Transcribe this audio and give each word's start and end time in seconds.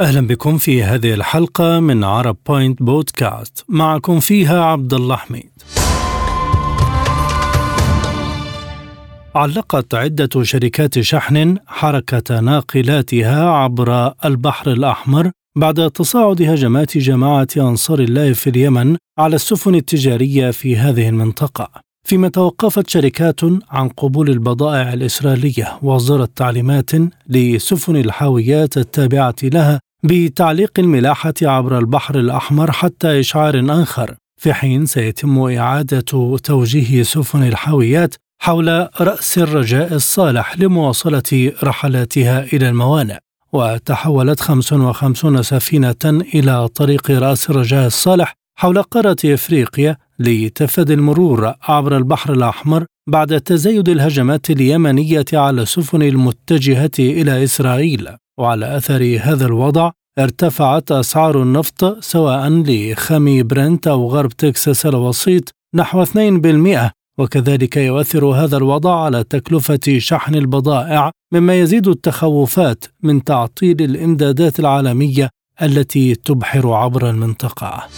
أهلا 0.00 0.20
بكم 0.26 0.58
في 0.58 0.82
هذه 0.82 1.14
الحلقة 1.14 1.80
من 1.80 2.04
عرب 2.04 2.36
بوينت 2.46 2.82
بودكاست 2.82 3.64
معكم 3.68 4.20
فيها 4.20 4.64
عبد 4.64 4.94
الله 4.94 5.16
حميد. 5.16 5.50
علقت 9.34 9.94
عدة 9.94 10.42
شركات 10.42 11.00
شحن 11.00 11.56
حركة 11.66 12.40
ناقلاتها 12.40 13.50
عبر 13.50 14.12
البحر 14.24 14.72
الأحمر 14.72 15.30
بعد 15.56 15.90
تصاعد 15.90 16.42
هجمات 16.42 16.98
جماعة 16.98 17.48
أنصار 17.56 17.98
الله 17.98 18.32
في 18.32 18.50
اليمن 18.50 18.96
على 19.18 19.36
السفن 19.36 19.74
التجارية 19.74 20.50
في 20.50 20.76
هذه 20.76 21.08
المنطقة. 21.08 21.70
فيما 22.04 22.28
توقفت 22.28 22.90
شركات 22.90 23.40
عن 23.70 23.88
قبول 23.88 24.30
البضائع 24.30 24.92
الإسرائيلية 24.92 25.78
وأصدرت 25.82 26.36
تعليمات 26.36 26.90
لسفن 27.28 27.96
الحاويات 27.96 28.76
التابعة 28.76 29.34
لها 29.42 29.80
بتعليق 30.02 30.72
الملاحة 30.78 31.34
عبر 31.42 31.78
البحر 31.78 32.18
الأحمر 32.18 32.72
حتى 32.72 33.20
إشعار 33.20 33.64
آخر 33.82 34.14
في 34.36 34.52
حين 34.54 34.86
سيتم 34.86 35.38
إعادة 35.38 36.00
توجيه 36.44 37.02
سفن 37.02 37.42
الحاويات 37.42 38.14
حول 38.40 38.88
رأس 39.00 39.38
الرجاء 39.38 39.94
الصالح 39.94 40.58
لمواصلة 40.58 41.52
رحلاتها 41.64 42.44
إلى 42.52 42.68
الموانئ. 42.68 43.18
وتحولت 43.52 44.40
55 44.40 45.42
سفينة 45.42 45.94
إلى 46.04 46.68
طريق 46.68 47.10
رأس 47.10 47.50
الرجاء 47.50 47.86
الصالح 47.86 48.34
حول 48.58 48.82
قارة 48.82 49.16
إفريقيا 49.24 49.96
لتفادي 50.18 50.94
المرور 50.94 51.54
عبر 51.62 51.96
البحر 51.96 52.32
الأحمر 52.32 52.84
بعد 53.08 53.40
تزايد 53.40 53.88
الهجمات 53.88 54.50
اليمنية 54.50 55.24
على 55.32 55.62
السفن 55.62 56.02
المتجهة 56.02 56.90
إلى 56.98 57.44
إسرائيل. 57.44 58.08
وعلى 58.38 58.76
أثر 58.76 59.18
هذا 59.22 59.46
الوضع 59.46 59.90
ارتفعت 60.18 60.92
أسعار 60.92 61.42
النفط 61.42 62.04
سواء 62.04 62.48
لخام 62.48 63.42
برنت 63.42 63.86
أو 63.86 64.08
غرب 64.08 64.30
تكساس 64.30 64.86
الوسيط 64.86 65.54
نحو 65.74 66.04
2% 66.04 66.90
وكذلك 67.18 67.76
يؤثر 67.76 68.24
هذا 68.24 68.56
الوضع 68.56 69.04
على 69.04 69.24
تكلفة 69.24 69.98
شحن 69.98 70.34
البضائع 70.34 71.10
مما 71.32 71.60
يزيد 71.60 71.88
التخوفات 71.88 72.84
من 73.02 73.24
تعطيل 73.24 73.82
الإمدادات 73.82 74.60
العالمية 74.60 75.30
التي 75.62 76.14
تبحر 76.14 76.72
عبر 76.72 77.10
المنطقة. 77.10 77.88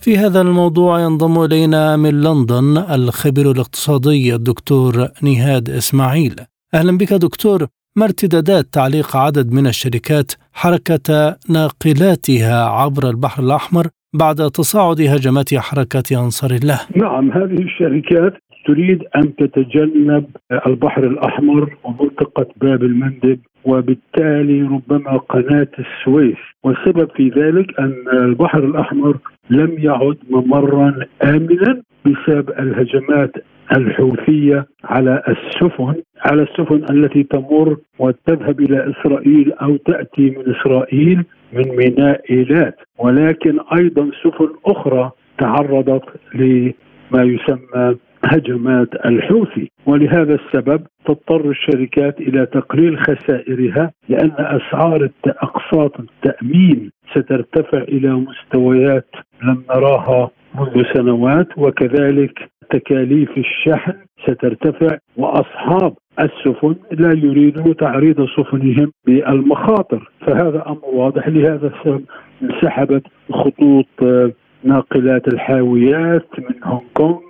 في 0.00 0.18
هذا 0.18 0.40
الموضوع 0.40 1.00
ينضم 1.00 1.44
إلينا 1.44 1.96
من 1.96 2.20
لندن 2.20 2.78
الخبير 2.78 3.50
الاقتصادي 3.50 4.34
الدكتور 4.34 5.08
نهاد 5.22 5.70
إسماعيل 5.70 6.40
أهلا 6.74 6.98
بك 6.98 7.12
دكتور 7.12 7.66
ما 7.96 8.04
ارتدادات 8.04 8.64
تعليق 8.64 9.16
عدد 9.16 9.52
من 9.52 9.66
الشركات 9.66 10.32
حركة 10.52 11.36
ناقلاتها 11.50 12.64
عبر 12.64 13.10
البحر 13.10 13.42
الأحمر 13.42 13.86
بعد 14.14 14.36
تصاعد 14.36 15.00
هجمات 15.00 15.54
حركة 15.54 16.24
أنصار 16.24 16.50
الله؟ 16.50 16.80
نعم 16.96 17.32
هذه 17.32 17.62
الشركات 17.62 18.32
تريد 18.66 18.98
أن 19.16 19.36
تتجنب 19.36 20.24
البحر 20.66 21.06
الأحمر 21.06 21.76
ومنطقة 21.84 22.46
باب 22.56 22.82
المندب 22.82 23.40
وبالتالي 23.64 24.62
ربما 24.62 25.16
قناة 25.16 25.68
السويس. 25.78 26.36
والسبب 26.64 27.08
في 27.16 27.28
ذلك 27.28 27.80
أن 27.80 27.94
البحر 28.12 28.64
الأحمر 28.64 29.16
لم 29.50 29.74
يعد 29.78 30.16
ممرا 30.30 30.94
آمنا 31.22 31.82
بسبب 32.04 32.50
الهجمات 32.50 33.32
الحوثية 33.76 34.66
على 34.84 35.22
السفن 35.28 35.94
على 36.26 36.42
السفن 36.42 36.84
التي 36.90 37.22
تمر 37.22 37.76
وتذهب 37.98 38.60
إلى 38.60 38.90
إسرائيل 38.90 39.52
أو 39.52 39.76
تأتي 39.76 40.30
من 40.30 40.54
إسرائيل 40.54 41.24
من 41.52 41.64
ميناء 41.76 42.20
إيلات. 42.30 42.76
ولكن 42.98 43.58
أيضا 43.78 44.10
سفن 44.24 44.48
أخرى 44.66 45.10
تعرضت 45.38 46.04
لما 46.34 47.22
يسمى 47.22 47.96
هجمات 48.28 48.88
الحوثي 49.06 49.70
ولهذا 49.86 50.34
السبب 50.34 50.82
تضطر 51.06 51.50
الشركات 51.50 52.20
إلى 52.20 52.46
تقليل 52.46 52.98
خسائرها 52.98 53.90
لأن 54.08 54.32
أسعار 54.38 55.08
اقساط 55.26 56.00
التأمين 56.00 56.90
سترتفع 57.14 57.78
إلى 57.78 58.10
مستويات 58.12 59.08
لم 59.42 59.62
نراها 59.70 60.30
منذ 60.54 60.84
سنوات 60.94 61.48
وكذلك 61.58 62.50
تكاليف 62.70 63.30
الشحن 63.38 63.92
سترتفع 64.26 64.98
وأصحاب 65.16 65.94
السفن 66.20 66.74
لا 66.92 67.12
يريدوا 67.12 67.74
تعريض 67.74 68.26
سفنهم 68.36 68.92
بالمخاطر. 69.06 70.10
فهذا 70.26 70.64
أمر 70.66 70.84
واضح 70.84 71.28
لهذا 71.28 71.66
السبب 71.66 72.04
انسحبت 72.42 73.02
خطوط 73.32 73.86
ناقلات 74.64 75.28
الحاويات 75.28 76.26
من 76.38 76.54
هونغ 76.64 76.82
كونغ 76.94 77.27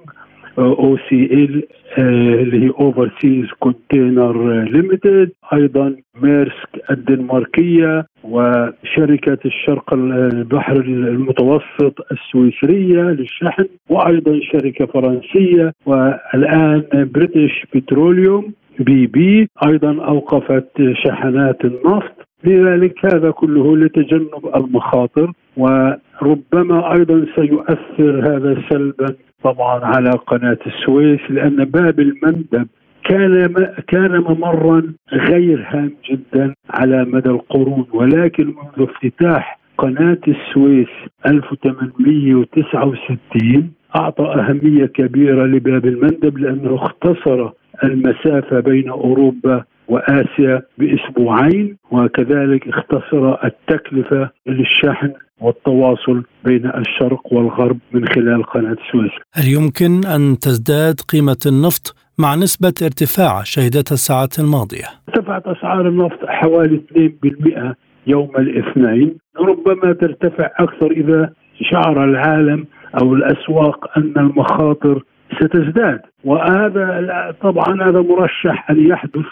OCL 0.59 1.63
اللي 1.99 2.65
هي 2.67 2.71
Overseas 2.81 3.47
Container 3.61 4.63
Limited 4.63 5.31
أيضا 5.53 5.97
ميرسك 6.23 6.91
الدنماركية 6.91 8.07
وشركة 8.25 9.39
الشرق 9.47 9.95
البحر 9.95 10.77
المتوسط 10.81 11.95
السويسرية 12.13 13.03
للشحن 13.03 13.65
وأيضا 13.91 14.41
شركة 14.53 14.87
فرنسية 14.87 15.73
والآن 15.87 16.83
British 16.95 17.67
Petroleum 17.75 18.53
BP 18.79 19.49
أيضا 19.67 20.05
أوقفت 20.05 20.93
شحنات 20.93 21.65
النفط. 21.65 22.18
لذلك 22.45 23.15
هذا 23.15 23.31
كله 23.31 23.77
لتجنب 23.77 24.51
المخاطر 24.57 25.33
وربما 25.57 26.93
أيضا 26.93 27.27
سيؤثر 27.37 28.37
هذا 28.37 28.63
سلبا 28.71 29.15
طبعا 29.45 29.85
على 29.85 30.11
قناة 30.11 30.59
السويس 30.67 31.21
لأن 31.31 31.65
باب 31.65 32.01
المندب 32.01 32.67
كان 33.05 33.49
كان 33.89 34.19
ممرا 34.21 34.83
غير 35.13 35.67
هام 35.69 35.93
جدا 36.11 36.55
على 36.71 37.05
مدى 37.05 37.31
القرون 37.31 37.87
ولكن 37.93 38.47
منذ 38.47 38.89
افتتاح 38.89 39.59
قناة 39.79 40.19
السويس 40.29 40.89
1869 41.27 43.71
أعطى 43.97 44.25
أهمية 44.25 44.87
كبيرة 44.87 45.47
لباب 45.47 45.87
المندب 45.87 46.39
لأنه 46.39 46.75
اختصر 46.75 47.51
المسافة 47.85 48.61
بين 48.61 48.89
أوروبا 48.89 49.65
وآسيا 49.89 50.63
بأسبوعين 50.79 51.77
وكذلك 51.91 52.69
اختصر 52.69 53.45
التكلفة 53.45 54.31
للشحن 54.47 55.13
والتواصل 55.41 56.23
بين 56.45 56.67
الشرق 56.67 57.33
والغرب 57.33 57.79
من 57.93 58.09
خلال 58.09 58.43
قناة 58.43 58.77
السويس. 58.87 59.13
هل 59.35 59.49
يمكن 59.49 60.07
أن 60.07 60.39
تزداد 60.39 61.01
قيمة 61.01 61.39
النفط 61.47 61.97
مع 62.19 62.35
نسبة 62.35 62.75
ارتفاع 62.83 63.43
شهدتها 63.43 63.95
الساعات 63.95 64.39
الماضية؟ 64.39 64.89
ارتفعت 65.09 65.47
أسعار 65.47 65.89
النفط 65.89 66.19
حوالي 66.27 66.77
2% 66.77 67.75
يوم 68.07 68.37
الاثنين، 68.37 69.19
ربما 69.41 69.93
ترتفع 69.93 70.51
أكثر 70.59 70.91
إذا 70.91 71.33
شعر 71.71 72.05
العالم 72.05 72.67
أو 73.03 73.15
الأسواق 73.15 73.99
أن 73.99 74.13
المخاطر 74.17 75.03
ستزداد 75.37 76.01
وهذا 76.25 77.35
طبعا 77.43 77.89
هذا 77.89 78.01
مرشح 78.01 78.71
أن 78.71 78.87
يحدث 78.87 79.27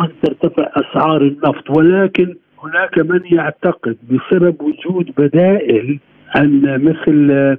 ان 0.00 0.08
ترتفع 0.22 0.70
أسعار 0.76 1.22
النفط 1.22 1.70
ولكن 1.78 2.34
هناك 2.62 2.98
من 2.98 3.20
يعتقد 3.32 3.96
بسبب 4.10 4.56
وجود 4.62 5.10
بدائل 5.18 5.98
ان 6.36 6.84
مثل 6.84 7.56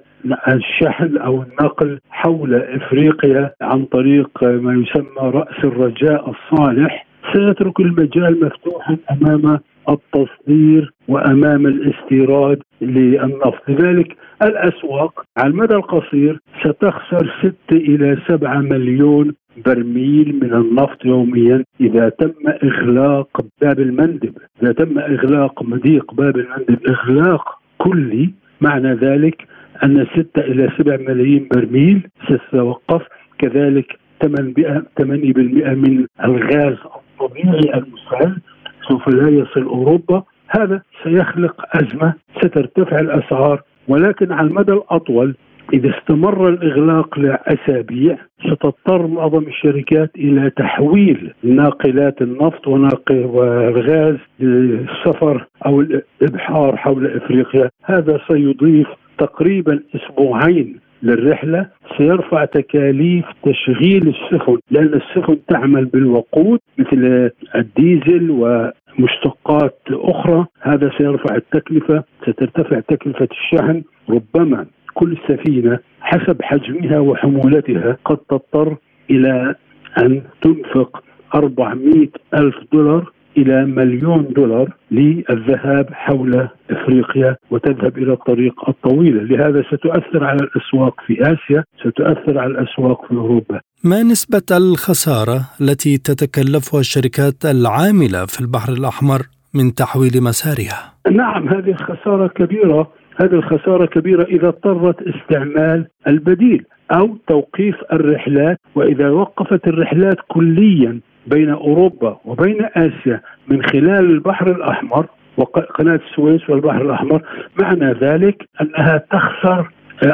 الشحن 0.48 1.18
أو 1.18 1.44
النقل 1.44 2.00
حول 2.10 2.56
إفريقيا 2.56 3.52
عن 3.62 3.86
طريق 3.86 4.44
ما 4.44 4.74
يسمى 4.74 5.30
رأس 5.32 5.64
الرجاء 5.64 6.30
الصالح 6.30 7.06
سيترك 7.34 7.80
المجال 7.80 8.46
مفتوحا 8.46 8.98
أمام 9.12 9.60
التصدير 9.90 10.94
وأمام 11.08 11.68
الاستيراد 11.68 12.60
للنفط، 12.82 13.70
لذلك 13.70 14.18
الأسواق 14.42 15.24
على 15.38 15.48
المدى 15.50 15.76
القصير 15.76 16.40
ستخسر 16.64 17.34
6 17.70 17.78
إلى 17.78 18.18
7 18.28 18.58
مليون 18.62 19.34
برميل 19.66 20.40
من 20.42 20.54
النفط 20.54 21.06
يوميا 21.06 21.64
إذا 21.82 22.10
تم 22.10 22.34
إغلاق 22.64 23.46
باب 23.62 23.80
المندب، 23.80 24.34
إذا 24.64 24.72
تم 24.72 25.00
إغلاق 25.00 25.64
مضيق 25.64 26.14
باب 26.14 26.38
المندب 26.38 26.88
إغلاق 26.88 27.60
كلي 27.78 28.34
معنى 28.62 28.94
ذلك 28.94 29.48
أن 29.84 30.06
6 30.16 30.42
إلى 30.42 30.70
7 30.78 30.98
ملايين 30.98 31.48
برميل 31.56 32.08
ستتوقف. 32.24 33.02
كذلك 33.38 34.00
8% 34.24 35.74
من 35.74 36.06
الغاز 36.24 36.78
الطبيعي 36.96 37.74
المسال 37.74 38.42
سوف 38.88 39.08
لا 39.08 39.30
يصل 39.30 39.64
أوروبا. 39.64 40.24
هذا 40.48 40.82
سيخلق 41.04 41.66
أزمة 41.78 42.14
سترتفع 42.38 43.00
الأسعار 43.00 43.62
ولكن 43.88 44.32
على 44.32 44.48
المدى 44.48 44.72
الأطول 44.74 45.36
إذا 45.74 45.98
استمر 45.98 46.50
الإغلاق 46.50 47.20
لأسابيع 47.20 48.18
ستضطر 48.40 49.08
معظم 49.08 49.44
الشركات 49.48 50.12
إلى 50.18 50.50
تحويل 50.50 51.34
ناقلات 51.44 52.22
النفط 52.22 52.68
والغاز 52.68 54.16
للسفر 54.40 55.46
أو 55.66 55.82
الإبحار 55.82 56.78
حول 56.78 57.08
إفريقيا. 57.08 57.70
هذا 57.84 58.20
سيضيف 58.28 58.88
تقريبا 59.18 59.80
أسبوعين 59.96 60.80
للرحلة. 61.04 61.68
سيرفع 61.98 62.46
تكاليف 62.46 63.26
تشغيل 63.44 64.08
السفن 64.08 64.58
لأن 64.72 64.94
السفن 64.94 65.38
تعمل 65.48 65.86
بالوقود 65.86 66.60
مثل 66.78 67.32
الديزل 67.56 68.32
ومشتقات 68.32 69.80
أخرى. 69.92 70.46
هذا 70.62 70.92
سيرفع 70.98 71.36
التكلفة 71.36 72.04
سترتفع 72.22 72.80
تكلفة 72.80 73.28
الشحن. 73.32 73.84
ربما 74.10 74.66
كل 74.96 75.18
سفينة 75.28 75.80
حسب 76.02 76.38
حجمها 76.42 77.00
وحمولتها 77.00 77.98
قد 78.06 78.18
تضطر 78.18 78.78
إلى 79.10 79.56
أن 80.00 80.22
تنفق 80.42 81.04
400 81.36 82.08
ألف 82.34 82.56
دولار 82.74 83.12
إلى 83.38 83.66
مليون 83.66 84.34
دولار 84.36 84.68
للذهاب 84.92 85.88
حول 85.92 86.48
إفريقيا 86.72 87.36
وتذهب 87.52 87.98
إلى 87.98 88.14
الطريق 88.14 88.70
الطويلة 88.70 89.24
لهذا 89.24 89.64
ستؤثر 89.72 90.24
على 90.24 90.40
الأسواق 90.42 90.96
في 91.08 91.22
آسيا 91.22 91.64
ستؤثر 91.80 92.40
على 92.40 92.52
الأسواق 92.52 93.08
في 93.08 93.16
أوروبا. 93.16 93.60
ما 93.84 94.04
نسبة 94.04 94.58
الخسارة 94.58 95.40
التي 95.62 95.98
تتكلفها 95.98 96.80
الشركات 96.80 97.46
العاملة 97.46 98.26
في 98.26 98.42
البحر 98.42 98.74
الأحمر 98.74 99.22
من 99.54 99.74
تحويل 99.74 100.24
مسارها؟ 100.24 100.94
نعم 101.12 101.50
هذه 101.50 101.74
خسارة 101.74 102.28
كبيرة. 102.28 102.92
هذه 103.16 103.34
الخسارة 103.34 103.86
كبيرة 103.86 104.24
إذا 104.24 104.48
اضطرت 104.48 104.96
استعمال 105.02 105.88
البديل 106.08 106.66
أو 106.92 107.18
توقيف 107.28 107.76
الرحلات. 107.94 108.60
وإذا 108.76 109.10
وقفت 109.10 109.68
الرحلات 109.68 110.18
كليا 110.28 111.00
بين 111.28 111.50
أوروبا 111.50 112.18
وبين 112.26 112.66
آسيا 112.76 113.22
من 113.48 113.64
خلال 113.64 114.06
البحر 114.12 114.52
الأحمر 114.52 115.06
وقناة 115.38 116.00
السويس 116.12 116.50
والبحر 116.50 116.82
الأحمر 116.82 117.22
معنى 117.62 117.92
ذلك 117.92 118.50
أنها 118.62 118.98
تخسر 118.98 119.70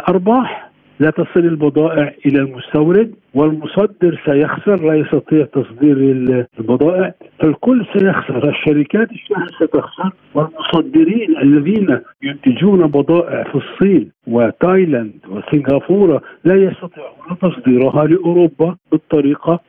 أرباح. 0.10 0.71
لا 1.02 1.10
تصل 1.10 1.40
البضائع 1.40 2.14
إلى 2.26 2.40
المستورد 2.40 3.14
والمصدر 3.34 4.22
سيخسر 4.26 4.76
لا 4.88 4.94
يستطيع 4.94 5.46
تصدير 5.46 5.98
البضائع. 6.60 7.14
فالكل 7.40 7.86
سيخسر 7.94 8.50
الشركات 8.50 9.12
الشحن 9.12 9.48
ستخسر 9.48 10.12
والمصدرين 10.34 11.38
الذين 11.38 12.00
ينتجون 12.24 12.88
بضائع 12.88 13.44
في 13.44 13.56
الصين 13.56 14.12
وتايلاند 14.28 15.14
وسنغافورة 15.30 16.22
لا 16.44 16.56
يستطيعون 16.56 17.38
تصديرها 17.42 18.06
لأوروبا 18.08 18.76
بالطريقة 18.92 19.60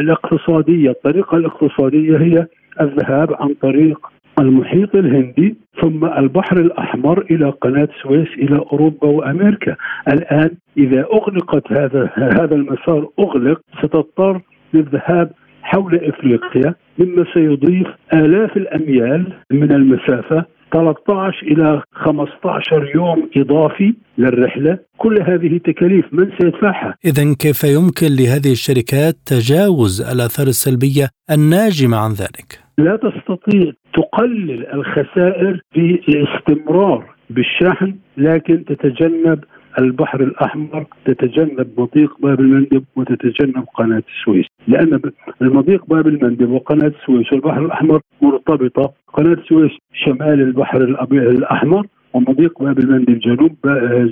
الاقتصادية، 0.00 0.90
الطريقة 0.90 1.36
الاقتصادية 1.36 2.16
هي 2.18 2.46
الذهاب 2.80 3.34
عن 3.40 3.54
طريق 3.62 4.06
المحيط 4.38 4.94
الهندي 4.94 5.56
ثم 5.80 6.04
البحر 6.04 6.56
الأحمر 6.60 7.24
إلى 7.30 7.50
قناة 7.50 7.88
سويس 8.02 8.28
إلى 8.38 8.56
أوروبا 8.72 9.06
وأمريكا. 9.08 9.76
الآن 10.08 10.50
إذا 10.78 11.06
أغلقت 11.12 11.72
هذا 11.72 12.10
هذا 12.14 12.54
المسار 12.54 13.08
أغلق 13.18 13.60
ستضطر 13.82 14.40
للذهاب 14.74 15.30
حول 15.62 15.94
إفريقيا 15.94 16.74
مما 16.98 17.24
سيضيف 17.34 17.86
آلاف 18.14 18.56
الأميال 18.56 19.32
من 19.50 19.72
المسافة 19.72 20.44
13 20.72 21.42
إلى 21.42 21.82
15 21.92 22.90
يوم 22.94 23.30
إضافي 23.36 23.94
للرحلة، 24.18 24.78
كل 24.98 25.22
هذه 25.22 25.58
تكاليف 25.58 26.04
من 26.12 26.30
سيدفعها؟ 26.38 26.94
إذا 27.04 27.34
كيف 27.34 27.64
يمكن 27.64 28.06
لهذه 28.06 28.52
الشركات 28.52 29.14
تجاوز 29.26 30.00
الآثار 30.12 30.46
السلبية 30.46 31.08
الناجمة 31.30 31.96
عن 31.96 32.10
ذلك؟ 32.10 32.66
لا 32.78 32.96
تستطيع 32.96 33.72
تقلل 33.94 34.66
الخسائر 34.74 35.60
بالاستمرار 35.74 37.14
بالشحن 37.30 37.96
لكن 38.16 38.64
تتجنب 38.64 39.44
البحر 39.78 40.20
الأحمر 40.20 40.86
تتجنب 41.04 41.68
مضيق 41.78 42.20
باب 42.20 42.40
المندب 42.40 42.84
وتتجنب 42.96 43.64
قناة 43.74 44.02
السويس. 44.18 44.46
لأن 44.68 45.00
المضيق 45.42 45.86
باب 45.86 46.06
المندب 46.06 46.50
وقناة 46.50 46.92
السويس 47.00 47.32
والبحر 47.32 47.64
الأحمر 47.64 48.00
مرتبطة. 48.22 48.92
قناة 49.12 49.32
السويس 49.32 49.72
شمال 49.92 50.40
البحر 50.40 50.82
الأحمر 51.12 51.86
ومضيق 52.16 52.62
باب 52.62 52.78
المندب 52.78 53.18
جنوب 53.18 53.56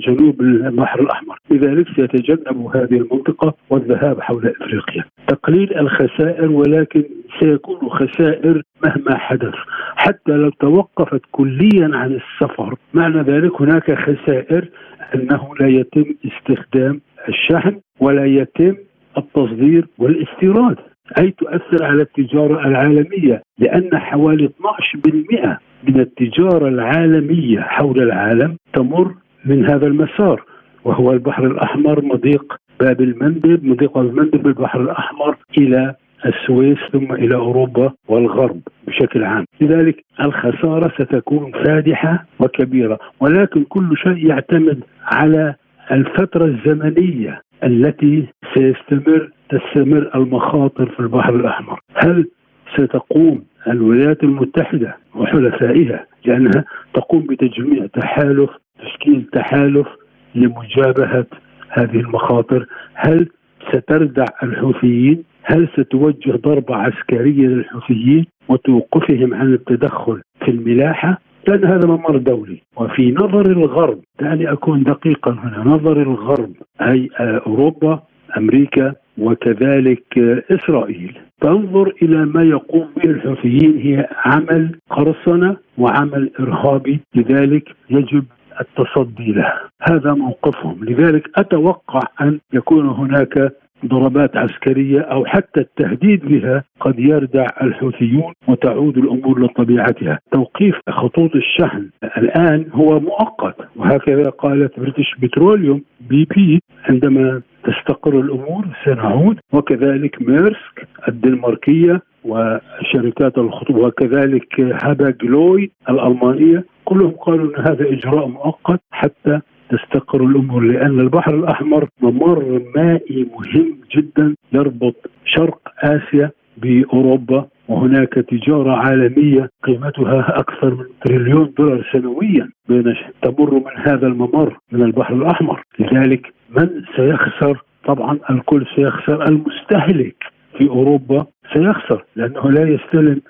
جنوب 0.07 0.41
البحر 0.41 0.99
الأحمر، 1.01 1.37
لذلك 1.51 1.87
سيتجنب 1.95 2.75
هذه 2.75 2.97
المنطقة 2.97 3.53
والذهاب 3.69 4.21
حول 4.21 4.47
إفريقيا. 4.47 5.03
تقليل 5.27 5.77
الخسائر 5.77 6.51
ولكن 6.51 7.03
سيكون 7.39 7.89
خسائر 7.89 8.61
مهما 8.85 9.17
حدث، 9.17 9.53
حتى 9.95 10.31
لو 10.31 10.49
توقفت 10.49 11.21
كليا 11.31 11.89
عن 11.93 12.11
السفر، 12.11 12.75
معنى 12.93 13.21
ذلك 13.21 13.61
هناك 13.61 13.93
خسائر 13.93 14.69
أنه 15.15 15.55
لا 15.59 15.67
يتم 15.67 16.05
استخدام 16.25 17.01
الشحن 17.29 17.79
ولا 17.99 18.25
يتم 18.25 18.75
التصدير 19.17 19.87
والإستيراد. 19.97 20.77
أي 21.19 21.31
تؤثر 21.31 21.85
على 21.85 22.01
التجارة 22.01 22.67
العالمية 22.67 23.41
لأن 23.59 23.97
حوالي 23.97 24.49
12% 24.49 25.59
من 25.87 25.99
التجارة 25.99 26.67
العالمية 26.67 27.59
حول 27.59 28.01
العالم 28.01 28.57
تمر 28.73 29.13
من 29.45 29.65
هذا 29.65 29.87
المسار 29.87 30.43
وهو 30.83 31.11
البحر 31.11 31.45
الأحمر 31.47 32.05
مضيق 32.05 32.55
باب 32.79 33.01
المندب 33.01 33.65
مضيق 33.65 33.97
المندب 33.97 34.47
البحر 34.47 34.81
الأحمر 34.81 35.37
إلى 35.57 35.95
السويس 36.25 36.77
ثم 36.93 37.13
إلى 37.13 37.35
أوروبا 37.35 37.93
والغرب 38.07 38.61
بشكل 38.87 39.23
عام. 39.23 39.45
لذلك 39.61 40.03
الخسارة 40.21 40.93
ستكون 41.03 41.51
فادحة 41.51 42.25
وكبيرة 42.39 42.99
ولكن 43.19 43.63
كل 43.63 43.97
شيء 43.97 44.27
يعتمد 44.27 44.83
على 45.03 45.55
الفترة 45.91 46.45
الزمنية 46.45 47.41
التي 47.63 48.27
سيستمر 48.53 49.29
تستمر 49.49 50.11
المخاطر 50.15 50.89
في 50.89 50.99
البحر 50.99 51.35
الأحمر. 51.35 51.79
هل 51.95 52.27
ستقوم 52.73 53.43
الولايات 53.67 54.23
المتحدة 54.23 54.97
وحلفائها 55.15 56.05
لأنها 56.25 56.65
تقوم 56.93 57.21
بتجميع 57.21 57.85
تحالف 57.85 58.49
تشكيل 58.79 59.23
تحالف 59.33 59.87
لمجابهة 60.35 61.25
هذه 61.69 61.99
المخاطر؟ 61.99 62.65
هل 62.93 63.29
ستردع 63.71 64.25
الحوثيين؟ 64.43 65.23
هل 65.43 65.67
ستوجه 65.73 66.31
ضربة 66.31 66.75
عسكرية 66.75 67.47
للحوثيين 67.47 68.25
وتوقفهم 68.49 69.33
عن 69.33 69.53
التدخل 69.53 70.21
في 70.45 70.51
الملاحة؟ 70.51 71.21
لأن 71.47 71.65
هذا 71.65 71.87
ممر 71.87 72.17
دولي. 72.17 72.61
وفي 72.77 73.11
نظر 73.11 73.45
الغرب 73.45 73.99
دعني 74.21 74.51
أكون 74.51 74.83
دقيقا 74.83 75.31
هنا 75.31 75.63
نظر 75.75 76.01
الغرب 76.01 76.53
أي 76.81 77.09
أوروبا 77.19 78.03
أمريكا 78.37 78.93
وكذلك 79.17 80.17
إسرائيل. 80.51 81.17
تنظر 81.41 81.93
إلى 82.01 82.25
ما 82.25 82.43
يقوم 82.43 82.87
به 82.97 83.09
الحوثيين 83.09 83.77
هي 83.77 84.09
عمل 84.25 84.79
قرصنة 84.89 85.57
وعمل 85.77 86.31
إرهابي 86.39 86.99
لذلك 87.15 87.69
يجب 87.89 88.23
التصدي 88.61 89.31
له 89.31 89.53
هذا 89.81 90.13
موقفهم. 90.13 90.83
لذلك 90.83 91.29
أتوقع 91.35 91.99
أن 92.21 92.39
يكون 92.53 92.89
هناك 92.89 93.51
ضربات 93.87 94.37
عسكرية 94.37 94.99
أو 94.99 95.25
حتى 95.25 95.59
التهديد 95.59 96.25
بها 96.25 96.63
قد 96.79 96.99
يردع 96.99 97.47
الحوثيون 97.61 98.33
وتعود 98.47 98.97
الأمور 98.97 99.43
لطبيعتها، 99.43 100.19
توقيف 100.31 100.75
خطوط 100.89 101.35
الشحن 101.35 101.89
الآن 102.17 102.65
هو 102.73 102.99
مؤقت 102.99 103.55
وهكذا 103.75 104.29
قالت 104.29 104.79
British 104.79 105.15
Petroleum 105.19 105.81
BP 106.09 106.59
عندما 106.89 107.41
تستقر 107.63 108.19
الأمور 108.19 108.65
سنعود. 108.85 109.39
وكذلك 109.53 110.21
ميرسك 110.21 110.87
الدنماركية 111.07 112.01
وشركات 112.23 113.37
الخطوط 113.37 113.75
وكذلك 113.75 114.59
Hapag-Lloyd 114.59 115.71
الألمانية 115.89 116.65
كلهم 116.85 117.11
قالوا 117.11 117.45
إن 117.45 117.61
هذا 117.65 117.89
إجراء 117.89 118.27
مؤقت 118.27 118.79
حتى 118.91 119.39
تستقر 119.69 120.23
الأمور 120.25 120.63
لأن 120.63 120.99
البحر 120.99 121.35
الأحمر 121.35 121.87
ممر 122.01 122.61
مائي 122.75 123.27
مهم 123.33 123.77
جدا 123.95 124.35
يربط 124.53 124.95
شرق 125.25 125.59
آسيا 125.79 126.31
بأوروبا 126.57 127.45
وهناك 127.67 128.13
تجارة 128.13 128.71
عالمية 128.71 129.49
قيمتها 129.63 130.39
أكثر 130.39 130.75
من 130.75 130.85
تريليون 131.05 131.53
دولار 131.57 131.89
سنويا 131.91 132.49
بين 132.69 132.95
تمر 133.21 133.53
من 133.53 133.77
هذا 133.87 134.07
الممر 134.07 134.57
من 134.71 134.81
البحر 134.81 135.13
الأحمر. 135.13 135.63
لذلك 135.79 136.33
من 136.57 136.69
سيخسر؟ 136.95 137.63
طبعا 137.85 138.19
الكل 138.29 138.65
سيخسر 138.75 139.27
المستهلك 139.27 140.23
في 140.57 140.69
أوروبا 140.69 141.25
سيخسر 141.53 142.05
لأنه 142.15 142.51
لا 142.51 142.69
يستلم 142.69 143.21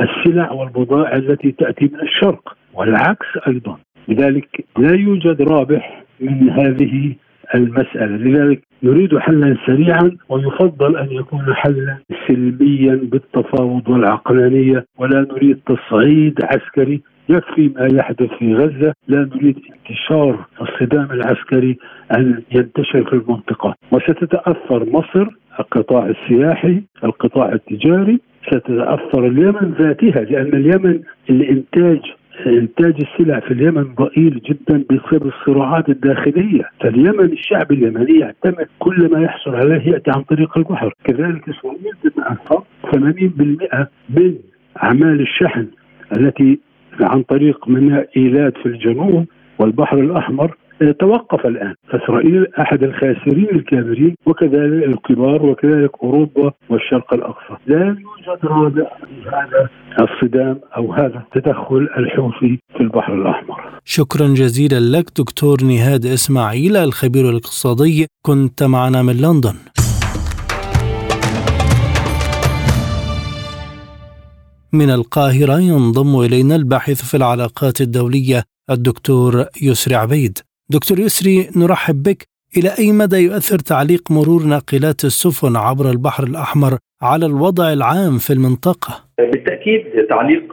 السلع 0.00 0.52
والبضائع 0.52 1.16
التي 1.16 1.52
تأتي 1.52 1.90
من 1.92 2.00
الشرق 2.00 2.56
والعكس 2.74 3.26
أيضا. 3.48 3.76
لذلك 4.08 4.64
لا 4.78 4.94
يوجد 4.94 5.42
رابح 5.42 6.02
من 6.20 6.50
هذه 6.50 7.14
المسألة. 7.54 8.16
لذلك 8.16 8.62
نريد 8.82 9.18
حلا 9.18 9.56
سريعا 9.66 10.16
ويفضل 10.28 10.96
أن 10.96 11.08
يكون 11.10 11.54
حلا 11.54 11.96
سلميا 12.28 13.00
بالتفاوض 13.02 13.88
والعقلانية. 13.88 14.86
ولا 14.98 15.20
نريد 15.20 15.58
تصعيد 15.66 16.38
عسكري 16.44 17.02
يكفي 17.28 17.68
ما 17.76 17.88
يحدث 17.92 18.30
في 18.38 18.54
غزة. 18.54 18.94
لا 19.08 19.28
نريد 19.34 19.58
انتشار 19.72 20.46
الصدام 20.60 21.10
العسكري 21.10 21.76
أن 22.16 22.42
ينتشر 22.54 23.04
في 23.04 23.12
المنطقة. 23.12 23.74
وستتأثر 23.92 24.90
مصر 24.90 25.26
القطاع 25.60 26.06
السياحي 26.06 26.82
القطاع 27.04 27.52
التجاري. 27.52 28.20
ستتأثر 28.46 29.26
اليمن 29.26 29.74
ذاتها 29.78 30.22
لأن 30.22 30.54
اليمن 30.54 31.00
الإنتاج 31.30 32.00
انتاج 32.46 32.94
السلع 33.00 33.40
في 33.40 33.50
اليمن 33.50 33.94
ضئيل 33.94 34.40
جدا 34.50 34.84
بسبب 34.90 35.26
الصراعات 35.26 35.88
الداخلية، 35.88 36.62
فاليمن 36.80 37.32
الشعب 37.32 37.72
اليمني 37.72 38.18
يعتمد 38.18 38.66
كل 38.78 39.10
ما 39.12 39.20
يحصل 39.20 39.54
عليه 39.54 39.92
يأتي 39.92 40.10
عن 40.10 40.22
طريق 40.22 40.58
البحر، 40.58 40.94
كذلك 41.04 41.48
اسرائيل 41.48 41.92
تتاثر 42.02 42.62
80% 42.92 43.88
من 44.10 44.34
أعمال 44.82 45.20
الشحن 45.20 45.66
التي 46.16 46.58
عن 47.00 47.22
طريق 47.22 47.68
ميناء 47.68 48.08
ايلات 48.16 48.58
في 48.58 48.66
الجنوب 48.66 49.26
والبحر 49.58 50.00
الأحمر 50.00 50.56
توقف 50.92 51.46
الآن. 51.46 51.74
فاسرائيل 51.92 52.46
أحد 52.60 52.82
الخاسرين 52.82 53.48
الكبيرين 53.52 54.14
وكذلك 54.26 54.84
الكبار 54.88 55.46
وكذلك 55.46 55.90
أوروبا 56.02 56.52
والشرق 56.70 57.14
الأقصى. 57.14 57.56
لا 57.66 57.84
يوجد 57.86 58.44
رادع 58.44 58.86
هذا 59.26 59.68
الصدام 60.00 60.60
أو 60.76 60.92
هذا 60.92 61.22
التدخل 61.26 61.88
الحوثي 61.98 62.58
في 62.76 62.80
البحر 62.80 63.14
الأحمر. 63.14 63.60
شكرا 63.84 64.26
جزيلا 64.26 64.98
لك 64.98 65.04
دكتور 65.18 65.56
نهاد 65.62 66.06
إسماعيل 66.06 66.76
الخبير 66.76 67.30
الاقتصادي. 67.30 68.06
كنت 68.22 68.62
معنا 68.62 69.02
من 69.02 69.16
لندن. 69.16 69.54
من 74.72 74.90
القاهرة 74.90 75.58
ينضم 75.60 76.20
إلينا 76.20 76.56
الباحث 76.56 77.10
في 77.10 77.16
العلاقات 77.16 77.80
الدولية 77.80 78.42
الدكتور 78.70 79.44
يسري 79.62 79.94
عبيد. 79.94 80.38
دكتور 80.70 80.98
يسري 80.98 81.48
نرحب 81.56 82.02
بك. 82.02 82.22
إلى 82.56 82.68
أي 82.78 82.92
مدى 82.92 83.16
يؤثر 83.16 83.58
تعليق 83.58 84.02
مرور 84.10 84.42
ناقلات 84.42 85.04
السفن 85.04 85.56
عبر 85.56 85.90
البحر 85.90 86.24
الأحمر 86.24 86.78
على 87.02 87.26
الوضع 87.26 87.72
العام 87.72 88.18
في 88.18 88.32
المنطقة؟ 88.32 89.04
بالتأكيد 89.18 90.06
تعليق 90.08 90.46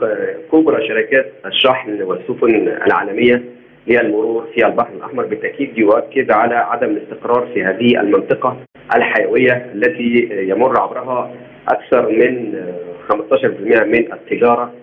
كبرى 0.52 0.88
شركات 0.88 1.34
الشحن 1.46 2.02
والسفن 2.02 2.68
العالمية 2.88 3.44
للمرور 3.88 4.48
في 4.56 4.66
البحر 4.66 4.94
الأحمر. 4.94 5.26
بالتأكيد 5.26 5.78
يؤكد 5.78 6.32
على 6.32 6.56
عدم 6.56 6.90
الاستقرار 6.90 7.48
في 7.54 7.64
هذه 7.64 8.02
المنطقة 8.02 8.58
الحيوية 8.96 9.72
التي 9.76 10.30
يمر 10.50 10.80
عبرها 10.80 11.34
أكثر 11.68 12.10
من 12.10 12.54
15% 13.10 13.84
من 13.84 14.14
التجارة. 14.14 14.74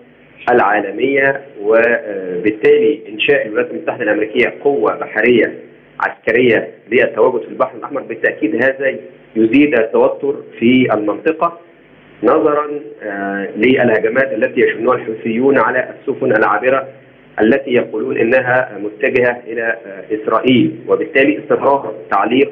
العالمية 0.51 1.41
وبالتالي 1.61 2.99
إنشاء 3.09 3.47
الولايات 3.47 3.71
المتحدة 3.71 4.03
الأمريكية 4.03 4.53
قوة 4.63 4.95
بحرية 4.95 5.53
عسكرية 5.99 6.69
للتواجد 6.91 7.41
في 7.45 7.49
البحر 7.49 7.77
الأحمر 7.77 8.01
بالتأكيد 8.01 8.55
هذا 8.55 8.95
يزيد 9.35 9.79
التوتر 9.79 10.35
في 10.59 10.93
المنطقة 10.93 11.59
نظرا 12.23 12.67
للهجمات 13.57 14.33
التي 14.33 14.61
يشنها 14.61 14.95
الحوثيون 14.95 15.57
على 15.57 15.89
السفن 15.99 16.31
العابرة 16.31 16.87
التي 17.41 17.71
يقولون 17.71 18.17
إنها 18.17 18.77
متجهة 18.83 19.41
إلى 19.47 19.77
إسرائيل 20.11 20.75
وبالتالي 20.87 21.39
استمرار 21.39 21.93
تعليق 22.11 22.51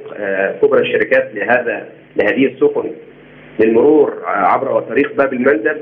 كبرى 0.62 0.82
الشركات 0.82 1.32
لهذا 1.34 1.90
لهذه 2.16 2.46
السفن. 2.46 2.92
للمرور 3.60 4.14
عبر 4.26 4.80
طريق 4.80 5.16
باب 5.16 5.34
المندب 5.34 5.78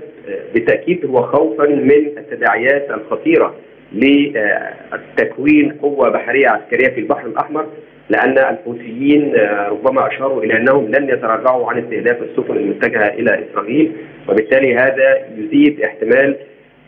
بالتاكيد 0.54 1.06
هو 1.06 1.22
خوفا 1.22 1.68
من 1.68 1.92
التداعيات 2.18 2.90
الخطيرة 2.90 3.56
لتكوين 3.94 5.72
قوة 5.72 6.10
بحرية 6.10 6.48
عسكرية 6.48 6.88
في 6.88 7.00
البحر 7.00 7.28
الأحمر 7.28 7.66
لأن 8.10 8.38
الحوثيين 8.38 9.34
ربما 9.70 10.08
أشاروا 10.08 10.44
إلى 10.44 10.58
أنهم 10.58 10.92
لن 10.92 11.10
يتراجعوا 11.10 11.70
عن 11.72 11.78
استهداف 11.84 12.18
السفن 12.22 12.58
المتجهة 12.58 13.08
إلى 13.08 13.44
إسرائيل 13.52 13.92
وبالتالي 14.30 14.76
هذا 14.76 15.26
يزيد 15.38 15.82
احتمال 15.82 16.36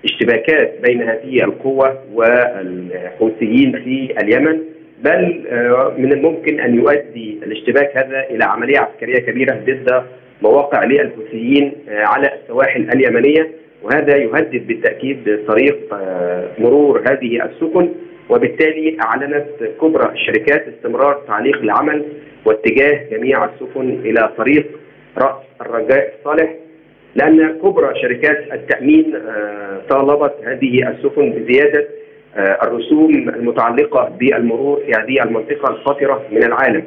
اشتباكات 0.05 0.73
بين 0.87 1.01
هذه 1.01 1.43
القوة 1.43 1.97
والحوثيين 2.13 3.71
في 3.71 4.13
اليمن. 4.21 4.59
بل 5.03 5.43
من 5.97 6.13
الممكن 6.13 6.59
أن 6.59 6.75
يؤدي 6.75 7.39
الاشتباك 7.43 7.97
هذا 7.97 8.25
إلى 8.29 8.43
عملية 8.43 8.79
عسكرية 8.79 9.19
كبيرة 9.19 9.53
ضد 9.53 10.03
مواقع 10.41 10.83
للحوثيين 10.83 11.71
على 11.87 12.31
السواحل 12.33 12.89
اليمنية 12.89 13.51
وهذا 13.83 14.17
يهدد 14.17 14.67
بالتأكيد 14.67 15.45
طريق 15.47 15.77
مرور 16.59 16.99
هذه 16.99 17.45
السفن 17.45 17.89
وبالتالي 18.29 18.97
أعلنت 19.05 19.47
كبرى 19.81 20.11
الشركات 20.13 20.65
استمرار 20.67 21.21
تعليق 21.27 21.57
العمل 21.61 22.05
واتجاه 22.45 23.09
جميع 23.11 23.45
السفن 23.45 23.89
إلى 23.89 24.29
طريق 24.37 24.67
رأس 25.17 25.35
الرجاء 25.61 26.13
الصالح 26.19 26.53
لأن 27.15 27.59
كبرى 27.59 28.01
شركات 28.01 28.53
التأمين 28.53 29.13
طالبت 29.89 30.33
هذه 30.43 30.89
السفن 30.89 31.29
بزيادة 31.31 31.87
الرسوم 32.37 33.29
المتعلقة 33.29 34.09
بالمرور 34.19 34.79
في 34.85 34.91
هذه 34.91 35.23
المنطقة 35.23 35.69
الخطرة 35.71 36.23
من 36.31 36.43
العالم. 36.43 36.83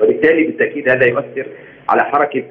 وبالتالي 0.00 0.44
بالتأكيد 0.44 0.88
هذا 0.88 1.06
يؤثر 1.06 1.46
على 1.90 2.04
حركة 2.04 2.44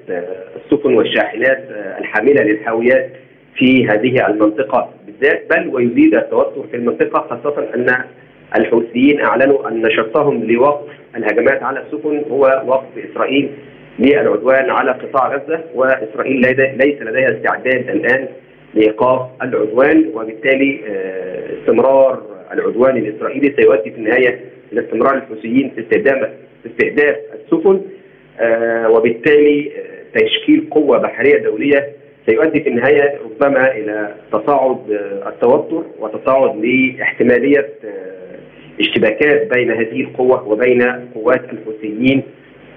السفن 0.56 0.94
والشاحنات 0.94 1.64
الحاملة 2.00 2.44
للحاويات 2.44 3.10
في 3.56 3.88
هذه 3.88 4.28
المنطقة. 4.28 4.90
بالذات 5.06 5.44
بل 5.50 5.68
ويزيد 5.68 6.16
التوتر 6.16 6.64
في 6.72 6.78
المنطقة 6.78 7.20
خاصة 7.30 7.68
أن 7.76 8.04
الحوثيين 8.58 9.22
أعلنوا 9.22 9.68
أن 9.70 9.82
نشاطهم 9.82 10.44
لوقف 10.44 10.88
الهجمات 11.16 11.64
على 11.64 11.80
السفن 11.82 12.24
هو 12.32 12.64
وقف 12.68 12.88
إسرائيل 13.12 13.50
للعدوان 14.00 14.70
على 14.70 14.92
قطاع 14.92 15.36
غزة 15.36 15.64
وإسرائيل 15.76 16.42
ليس 16.78 17.02
لديها 17.02 17.38
استعداد 17.38 17.90
الآن 17.90 18.28
لإيقاف 18.74 19.22
العدوان 19.42 20.10
وبالتالي 20.14 20.80
استمرار 21.62 22.24
العدوان 22.54 22.98
الإسرائيلي 22.98 23.54
سيؤدي 23.60 23.92
في 23.92 23.98
النهاية 23.98 24.40
إلى 24.74 24.82
استمرار 24.82 25.18
الحوثيين 25.18 25.72
في 25.76 25.82
استهداف 26.66 27.16
السفن. 27.36 27.82
وبالتالي 28.90 29.72
تشكيل 30.16 30.68
قوة 30.72 30.98
بحرية 30.98 31.38
دولية 31.38 31.90
سيؤدي 32.26 32.62
في 32.64 32.70
النهاية 32.70 33.20
ربما 33.26 33.72
إلى 33.72 34.16
تصاعد 34.32 34.78
التوتر 35.28 35.84
وتصاعد 36.00 36.66
لاحتمالية 36.66 37.70
اشتباكات 38.80 39.54
بين 39.54 39.72
هذه 39.72 40.02
القوة 40.02 40.48
وبين 40.48 40.82
قوات 41.16 41.42
الحوثيين 41.54 42.24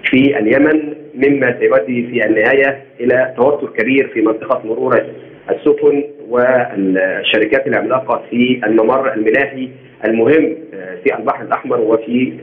في 0.03 0.37
اليمن 0.39 0.93
مما 1.15 1.59
سيؤدي 1.59 2.07
في 2.07 2.25
النهاية 2.25 2.83
إلى 2.99 3.33
توتر 3.37 3.67
كبير 3.67 4.07
في 4.07 4.21
منطقة 4.21 4.61
مرور 4.67 5.03
السفن 5.49 6.03
والشركات 6.29 7.67
العملاقة 7.67 8.23
في 8.29 8.61
الممر 8.65 9.13
الملاحي 9.13 9.69
المهم 10.05 10.55
في 11.03 11.15
البحر 11.19 11.43
الأحمر 11.43 11.79
وفي 11.79 12.33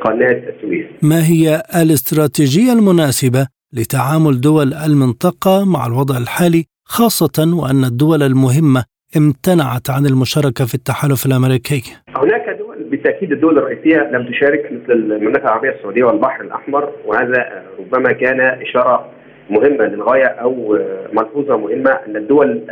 قناة 0.00 0.42
السويس. 0.48 0.86
ما 1.02 1.26
هي 1.26 1.62
الاستراتيجية 1.82 2.72
المناسبة 2.72 3.46
لتعامل 3.72 4.40
دول 4.40 4.74
المنطقة 4.74 5.64
مع 5.72 5.86
الوضع 5.86 6.16
الحالي 6.18 6.64
خاصة 6.84 7.56
وأن 7.62 7.84
الدول 7.84 8.22
المهمة 8.22 8.84
امتنعت 9.16 9.90
عن 9.90 10.06
المشاركة 10.06 10.64
في 10.66 10.74
التحالف 10.74 11.26
الأمريكي؟ 11.26 11.82
هناك 12.16 12.58
دول 12.58 12.84
بالتأكيد 12.90 13.32
الدول 13.32 13.58
الرئيسية 13.58 13.96
لم 14.12 14.28
تشارك 14.32 14.72
مثل 14.72 14.92
المملكة 14.92 15.42
العربية 15.42 15.70
السعودية 15.70 16.04
والبحر 16.04 16.40
الأحمر 16.44 16.92
وهذا 17.06 17.62
ربما 17.78 18.12
كان 18.12 18.40
إشارة 18.40 19.10
مهمة 19.50 19.84
للغاية 19.84 20.26
أو 20.26 20.78
ملحوظة 21.12 21.56
مهمة 21.56 21.90
أن 21.90 22.16
الدول 22.16 22.62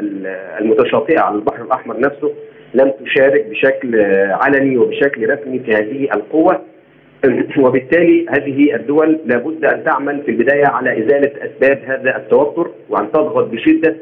المتشاطئة 0.61 1.21
على 1.21 1.35
البحر 1.35 1.62
الأحمر 1.62 2.00
نفسه 2.00 2.33
لم 2.75 2.92
تشارك 3.04 3.47
بشكل 3.47 4.00
علني 4.30 4.76
وبشكل 4.76 5.30
رسمي 5.30 5.59
في 5.59 5.73
هذه 5.75 6.09
القوة. 6.14 6.61
وبالتالي 7.64 8.26
هذه 8.28 8.75
الدول 8.75 9.18
لابد 9.26 9.64
أن 9.64 9.85
تعمل 9.85 10.23
في 10.23 10.30
البداية 10.30 10.66
على 10.66 10.99
إزالة 10.99 11.30
أسباب 11.45 11.78
هذا 11.87 12.16
التوتر 12.16 12.71
وأن 12.88 13.12
تضغط 13.12 13.45
بشدة 13.45 13.97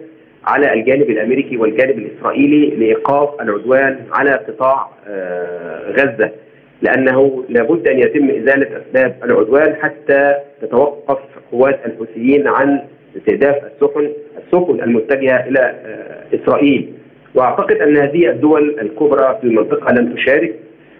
على 0.46 0.72
الجانب 0.72 1.10
الأمريكي 1.10 1.56
والجانب 1.56 1.98
الإسرائيلي 1.98 2.70
لإيقاف 2.70 3.40
العدوان 3.40 3.98
على 4.12 4.30
قطاع 4.30 4.88
غزة. 5.90 6.30
لأنه 6.84 7.44
لابد 7.48 7.88
أن 7.88 7.98
يتم 7.98 8.30
إزالة 8.30 8.66
أسباب 8.76 9.16
العدوان 9.24 9.74
حتى 9.74 10.34
تتوقف 10.62 11.18
قوات 11.52 11.80
الحوثيين 11.86 12.48
عن 12.48 12.80
استهداف 13.16 13.56
السفن 13.64 14.08
السفن 14.38 14.82
المتجهة 14.82 15.48
إلى 15.48 15.74
إسرائيل. 16.34 16.92
وأعتقد 17.34 17.76
أن 17.76 17.96
هذه 17.96 18.30
الدول 18.30 18.80
الكبرى 18.80 19.38
في 19.40 19.46
المنطقة 19.46 19.92
لم 19.94 20.14
تشارك 20.14 20.54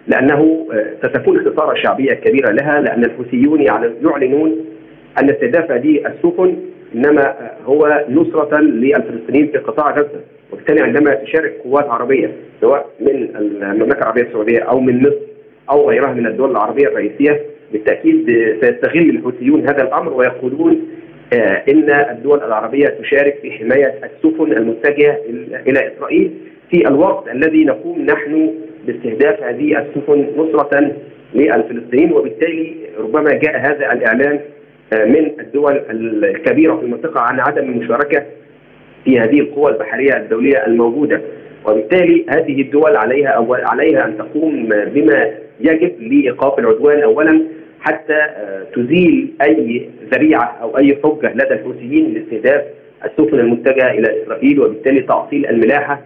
لأنه 0.07 0.67
ستكون 1.03 1.39
خسارة 1.39 1.73
شعبية 1.83 2.13
كبيرة 2.13 2.51
لها 2.51 2.81
لأن 2.81 3.03
الحوثيون 3.05 3.61
يعلنون 3.61 4.65
أن 5.21 5.29
استهداف 5.29 5.71
هذه 5.71 6.07
السفن 6.07 6.55
إنما 6.95 7.35
هو 7.65 8.05
نصرة 8.09 8.59
للفلسطينيين 8.59 9.47
في 9.47 9.57
قطاع 9.57 9.91
غزة. 9.91 10.21
وبالتالي 10.53 10.81
عندما 10.81 11.13
تشارك 11.13 11.53
قوات 11.63 11.85
عربية 11.85 12.31
سواء 12.61 12.89
من 12.99 13.35
المملكة 13.35 13.99
العربية 13.99 14.21
السعودية 14.21 14.59
أو 14.59 14.79
من 14.79 14.99
مصر 14.99 15.34
أو 15.69 15.89
غيرها 15.89 16.13
من 16.13 16.27
الدول 16.27 16.51
العربية 16.51 16.87
الرئيسية 16.87 17.41
بالتأكيد 17.71 18.25
سيستغل 18.61 19.09
الحوثيون 19.09 19.61
هذا 19.61 19.83
الأمر 19.83 20.13
ويقولون 20.13 20.81
آه، 21.33 21.63
إن 21.69 21.89
الدول 21.89 22.43
العربية 22.43 22.85
تشارك 22.87 23.39
في 23.41 23.51
حماية 23.51 23.93
السفن 24.03 24.51
المتجهة 24.51 25.17
إلى 25.67 25.91
إسرائيل 25.93 26.31
في 26.71 26.87
الوقت 26.87 27.27
الذي 27.27 27.65
نقوم 27.65 28.01
نحن 28.01 28.53
باستهداف 28.85 29.43
هذه 29.43 29.79
السفن 29.79 30.27
نصرة 30.37 30.91
للفلسطينيين. 31.33 32.13
وبالتالي 32.13 32.75
ربما 32.99 33.33
جاء 33.33 33.57
هذا 33.59 33.93
الإعلان 33.93 34.39
آه، 34.93 35.05
من 35.05 35.31
الدول 35.39 35.81
الكبيرة 35.89 36.75
في 36.75 36.83
المنطقة 36.83 37.19
عن 37.19 37.39
عدم 37.39 37.63
المشاركة 37.63 38.23
في 39.05 39.19
هذه 39.19 39.39
القوى 39.39 39.71
البحرية 39.71 40.17
الدولية 40.17 40.65
الموجودة. 40.67 41.21
وبالتالي 41.65 42.25
هذه 42.29 42.61
الدول 42.61 42.95
عليها 42.95 43.29
أول 43.29 43.61
عليها 43.61 44.05
أن 44.05 44.17
تقوم 44.17 44.69
بما 44.69 45.44
يجب 45.59 46.01
لإيقاف 46.01 46.59
العدوان 46.59 47.01
اولا 47.03 47.41
حتى 47.81 48.13
آه، 48.13 48.63
تزيل 48.75 49.33
أي 49.41 49.89
ذريعة 50.13 50.57
أو 50.61 50.77
أي 50.77 50.97
حجة 51.03 51.33
لدى 51.33 51.53
الحوثيين 51.53 52.13
لاستهداف 52.13 52.61
السفن 53.05 53.39
المتجهة 53.39 53.91
إلى 53.91 54.23
إسرائيل 54.23 54.59
وبالتالي 54.59 55.01
تعطيل 55.01 55.45
الملاحة 55.47 56.01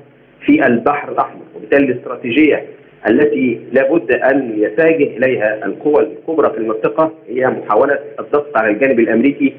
في 0.45 0.65
البحر 0.67 1.11
الأحمر. 1.11 1.41
وبالتالي 1.55 1.85
الاستراتيجية 1.85 2.63
التي 3.09 3.59
لابد 3.71 4.11
أن 4.11 4.53
يتجه 4.57 5.17
إليها 5.17 5.65
القوى 5.65 6.03
الكبرى 6.03 6.49
في 6.49 6.57
المنطقة 6.57 7.11
هي 7.29 7.47
محاولة 7.47 7.99
الضغط 8.19 8.57
على 8.57 8.69
الجانب 8.73 8.99
الأمريكي 8.99 9.53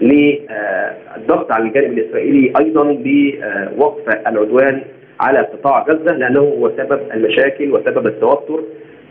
للضغط 0.00 1.52
على 1.52 1.64
الجانب 1.64 1.98
الإسرائيلي 1.98 2.52
أيضا 2.60 2.96
بوقف 3.04 4.08
العدوان 4.26 4.82
على 5.20 5.38
قطاع 5.38 5.82
غزة 5.88 6.12
لأنه 6.16 6.40
هو 6.40 6.70
سبب 6.76 7.00
المشاكل 7.14 7.72
وسبب 7.72 8.06
التوتر 8.06 8.60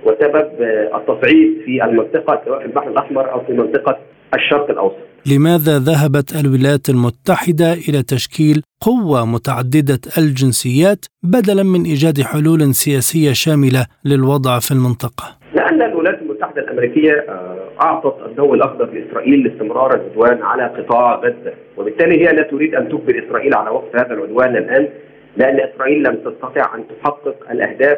وسبب 0.06 0.50
التصعيد 0.96 1.62
في 1.66 1.84
المنطقة 1.84 2.42
سواء 2.46 2.60
في 2.60 2.66
البحر 2.66 2.90
الأحمر 2.90 3.32
أو 3.32 3.40
في 3.46 3.54
منطقة 3.54 3.98
الشرق 4.36 4.70
الأوسط. 4.70 5.10
لماذا 5.26 5.80
ذهبت 5.80 6.36
الولايات 6.42 6.90
المتحدة 6.90 7.74
إلى 7.74 8.04
تشكيل 8.04 8.62
قوة 8.82 9.26
متعددة 9.26 10.00
الجنسيات 10.18 11.06
بدلا 11.24 11.64
من 11.64 11.84
إيجاد 11.84 12.22
حلول 12.22 12.62
سياسية 12.74 13.32
شاملة 13.34 13.86
للوضع 14.06 14.60
في 14.60 14.72
المنطقة؟ 14.72 15.26
لأن 15.54 15.82
الولايات 15.82 16.22
المتحدة 16.22 16.62
الأمريكية 16.62 17.14
آه، 17.14 17.58
أعطت 17.82 18.16
الضوء 18.26 18.54
الأخضر 18.54 18.86
لإسرائيل 18.86 19.40
لاستمرار 19.44 19.96
العدوان 19.96 20.42
على 20.44 20.64
قطاع 20.64 21.16
غزة، 21.16 21.54
وبالتالي 21.78 22.28
هي 22.28 22.34
لا 22.34 22.44
تريد 22.44 22.76
أن 22.76 22.90
تجبر 22.90 23.24
إسرائيل 23.28 23.54
على 23.54 23.70
وقف 23.70 23.96
هذا 23.96 24.14
العدوان 24.14 24.58
الآن 24.58 24.90
لأن 25.38 25.60
إسرائيل 25.60 26.04
لم 26.04 26.16
تستطع 26.16 26.76
أن 26.76 26.84
تحقق 26.88 27.36
الأهداف 27.52 27.98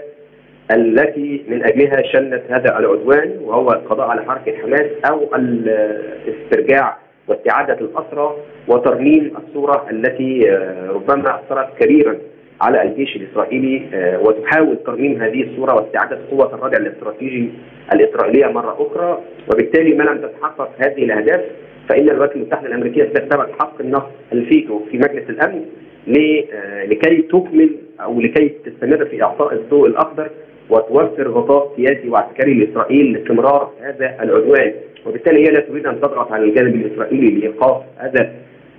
التي 0.75 1.43
من 1.47 1.63
أجلها 1.63 2.01
شنت 2.01 2.41
هذا 2.49 2.79
العدوان 2.79 3.37
وهو 3.41 3.71
القضاء 3.71 4.07
على 4.07 4.23
حركة 4.23 4.57
حماس 4.57 4.87
أو 5.09 5.35
الاسترجاع 5.35 6.97
واستعادة 7.27 7.73
الاسرى 7.73 8.35
وترميم 8.67 9.33
الصورة 9.37 9.87
التي 9.91 10.51
آه، 10.51 10.91
ربما 10.91 11.39
أثرت 11.39 11.67
كبيرا 11.79 12.17
على 12.61 12.81
الجيش 12.83 13.15
الإسرائيلي 13.15 13.81
آه، 13.93 14.19
وتحاول 14.19 14.77
ترميم 14.85 15.21
هذه 15.21 15.43
الصورة 15.43 15.75
واستعادة 15.75 16.19
قوة 16.31 16.55
الردع 16.55 16.77
الاستراتيجي 16.77 17.49
الإسرائيلية 17.93 18.45
مرة 18.45 18.77
أخرى. 18.79 19.21
وبالتالي 19.53 19.95
ما 19.95 20.03
لم 20.03 20.17
تتحقق 20.17 20.69
هذه 20.77 21.03
الأهداف 21.03 21.41
فإن 21.89 22.09
الولايات 22.09 22.35
المتحدة 22.35 22.67
الأمريكية 22.67 23.03
ستستبعد 23.03 23.51
حق 23.59 23.81
النص 23.81 24.03
الفيتو 24.33 24.79
في 24.91 24.97
مجلس 24.97 25.29
الأمن 25.29 25.65
آه، 26.07 26.85
لكي 26.85 27.21
تكمل 27.21 27.69
أو 28.01 28.21
لكي 28.21 28.49
تستمر 28.65 29.05
في 29.05 29.23
إعطاء 29.23 29.53
الضوء 29.53 29.87
الأخضر 29.87 30.29
وتوفر 30.71 31.27
غطاء 31.27 31.73
سياسي 31.75 32.09
وعسكري 32.09 32.53
لإسرائيل 32.53 33.13
لاستمرار 33.13 33.71
هذا 33.81 34.15
العدوان. 34.21 34.73
وبالتالي 35.05 35.39
هي 35.39 35.51
لا 35.51 35.59
تريد 35.59 35.85
أن 35.85 36.01
تضغط 36.01 36.31
على 36.31 36.43
الجانب 36.43 36.75
الإسرائيلي 36.75 37.39
لإيقاف 37.39 37.83
هذا 37.97 38.31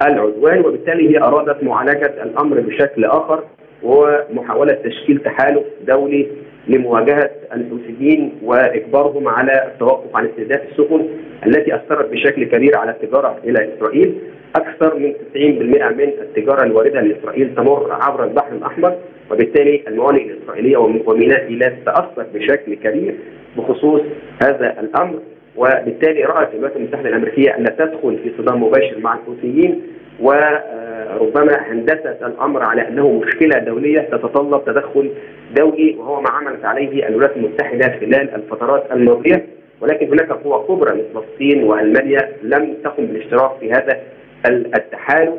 العدوان. 0.02 0.60
وبالتالي 0.60 1.14
هي 1.14 1.22
أرادت 1.22 1.64
معالجة 1.64 2.22
الأمر 2.22 2.60
بشكل 2.60 3.04
آخر 3.04 3.44
ومحاولة 3.82 4.72
تشكيل 4.72 5.18
تحالف 5.18 5.62
دولي 5.86 6.26
لمواجهة 6.68 7.30
الحوثيين 7.52 8.32
وإجبارهم 8.42 9.28
على 9.28 9.52
التوقف 9.66 10.16
عن 10.16 10.26
استهداف 10.26 10.60
السفن 10.70 11.08
التي 11.46 11.74
أثرت 11.74 12.10
بشكل 12.10 12.44
كبير 12.44 12.76
على 12.76 12.90
التجارة 12.90 13.38
إلى 13.44 13.68
إسرائيل. 13.76 14.14
أكثر 14.56 14.98
من 14.98 15.14
90% 15.34 15.92
من 15.92 16.08
التجارة 16.08 16.62
الواردة 16.62 17.00
لإسرائيل 17.00 17.54
تمر 17.54 17.92
عبر 17.92 18.24
البحر 18.24 18.52
الأحمر. 18.52 18.96
وبالتالي 19.30 19.82
الموانئ 19.88 20.22
الإسرائيلية 20.22 20.76
وميناء 20.76 21.46
ايلات 21.48 21.74
تأثر 21.86 22.26
بشكل 22.34 22.74
كبير 22.74 23.14
بخصوص 23.56 24.00
هذا 24.44 24.80
الأمر. 24.80 25.18
وبالتالي 25.56 26.24
رأت 26.24 26.54
الولايات 26.54 26.76
المتحدة 26.76 27.08
الأمريكية 27.08 27.56
أن 27.58 27.64
تدخل 27.64 28.18
في 28.18 28.32
صدام 28.38 28.62
مباشر 28.62 28.98
مع 28.98 29.14
الحوثيين 29.14 29.82
وربما 30.20 31.72
هندست 31.72 32.18
الأمر 32.22 32.62
على 32.62 32.88
أنه 32.88 33.12
مشكلة 33.12 33.58
دولية 33.58 34.00
تتطلب 34.00 34.64
تدخل 34.64 35.10
دولي 35.56 35.94
وهو 35.98 36.20
ما 36.20 36.30
عملت 36.30 36.64
عليه 36.64 37.08
الولايات 37.08 37.36
المتحدة 37.36 37.98
خلال 38.00 38.34
الفترات 38.34 38.92
الماضية. 38.92 39.46
ولكن 39.80 40.06
هناك 40.06 40.32
قوى 40.32 40.64
كبرى 40.68 40.92
مثل 40.92 41.24
الصين 41.24 41.64
وألمانيا 41.64 42.28
لم 42.42 42.74
تقم 42.84 43.06
بالاشتراك 43.06 43.50
في 43.60 43.70
هذا 43.72 44.00
التحالف 44.48 45.34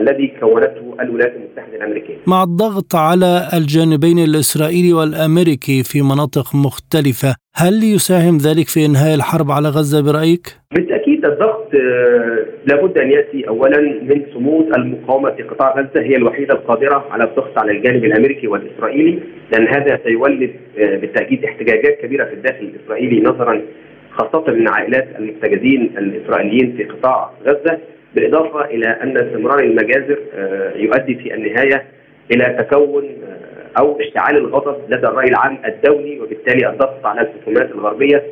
الذي 0.00 0.32
كونته 0.40 0.96
الولايات 1.00 1.34
المتحدة 1.36 1.76
الأمريكية. 1.76 2.16
مع 2.26 2.42
الضغط 2.42 2.94
على 2.94 3.48
الجانبين 3.54 4.18
الإسرائيلي 4.18 4.92
والأمريكي 4.92 5.82
في 5.82 6.02
مناطق 6.02 6.54
مختلفة، 6.54 7.34
هل 7.54 7.74
يساهم 7.94 8.36
ذلك 8.36 8.68
في 8.68 8.86
إنهاء 8.86 9.14
الحرب 9.14 9.50
على 9.50 9.68
غزة 9.68 10.12
برأيك؟ 10.12 10.46
بالتأكيد 10.74 11.24
الضغط 11.24 11.74
آه 11.74 12.46
لابد 12.66 12.98
أن 12.98 13.10
يأتي 13.10 13.48
اولا 13.48 13.80
من 13.80 14.22
صمود 14.34 14.66
المقاومة 14.76 15.30
في 15.30 15.42
قطاع 15.42 15.78
غزة 15.78 16.00
هي 16.00 16.16
الوحيدة 16.16 16.54
القادرة 16.54 17.06
على 17.10 17.24
الضغط 17.24 17.58
على 17.58 17.72
الجانب 17.72 18.04
الأمريكي 18.04 18.46
والإسرائيلي 18.46 19.18
لأن 19.52 19.68
هذا 19.68 20.00
سيولد 20.04 20.50
آه 20.78 20.96
بالتأكيد 20.96 21.44
احتجاجات 21.44 21.98
كبيرة 22.02 22.24
في 22.24 22.34
الداخل 22.34 22.72
الإسرائيلي 22.74 23.20
نظرا 23.20 23.62
خاصة 24.10 24.44
من 24.52 24.68
عائلات 24.68 25.08
المحتجزين 25.18 25.90
الإسرائيليين 25.98 26.76
في 26.76 26.84
قطاع 26.84 27.30
غزة 27.46 27.78
بالإضافة 28.14 28.64
إلى 28.64 28.86
أن 28.86 29.16
استمرار 29.16 29.60
المجازر 29.60 30.18
آه، 30.34 30.72
يؤدي 30.76 31.14
في 31.14 31.34
النهاية 31.34 31.84
إلى 32.30 32.56
تكون 32.58 33.04
آه، 33.04 33.80
أو 33.80 34.00
اشتعال 34.00 34.36
الغضب 34.36 34.76
لدى 34.88 35.06
الرأي 35.06 35.28
العام 35.28 35.58
الدولي 35.64 36.20
وبالتالي 36.20 36.70
الضغط 36.70 37.06
على 37.06 37.20
الحكومات 37.20 37.70
الغربية 37.70 38.22